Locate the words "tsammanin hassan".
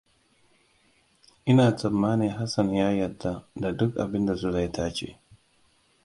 1.75-2.73